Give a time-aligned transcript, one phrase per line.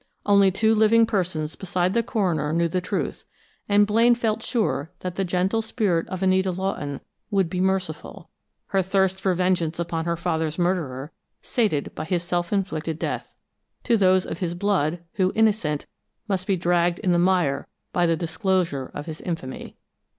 [0.25, 3.25] Only two living persons beside the coroner knew the truth,
[3.69, 8.27] and Blaine felt sure that the gentle spirit of Anita Lawton would be merciful
[8.69, 11.11] her thirst for vengeance upon her father's murderer
[11.43, 13.35] sated by his self inflicted death
[13.83, 15.85] to those of his blood, who, innocent,
[16.27, 19.77] must be dragged in the mire by the disclosure of his infamy.